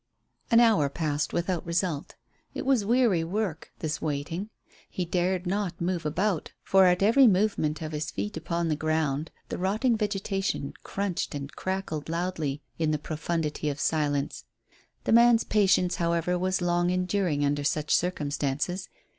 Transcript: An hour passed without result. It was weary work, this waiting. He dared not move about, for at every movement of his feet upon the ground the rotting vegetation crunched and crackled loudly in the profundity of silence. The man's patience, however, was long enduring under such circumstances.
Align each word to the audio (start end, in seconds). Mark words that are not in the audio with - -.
An 0.49 0.59
hour 0.59 0.89
passed 0.89 1.31
without 1.31 1.63
result. 1.63 2.15
It 2.55 2.65
was 2.65 2.83
weary 2.83 3.23
work, 3.23 3.71
this 3.81 4.01
waiting. 4.01 4.49
He 4.89 5.05
dared 5.05 5.45
not 5.45 5.79
move 5.79 6.07
about, 6.07 6.53
for 6.63 6.85
at 6.85 7.03
every 7.03 7.27
movement 7.27 7.83
of 7.83 7.91
his 7.91 8.09
feet 8.09 8.35
upon 8.35 8.67
the 8.67 8.75
ground 8.75 9.29
the 9.49 9.59
rotting 9.59 9.95
vegetation 9.95 10.73
crunched 10.81 11.35
and 11.35 11.55
crackled 11.55 12.09
loudly 12.09 12.63
in 12.79 12.89
the 12.89 12.97
profundity 12.97 13.69
of 13.69 13.79
silence. 13.79 14.45
The 15.03 15.13
man's 15.13 15.43
patience, 15.43 15.97
however, 15.97 16.35
was 16.35 16.63
long 16.63 16.89
enduring 16.89 17.45
under 17.45 17.63
such 17.63 17.95
circumstances. 17.95 18.89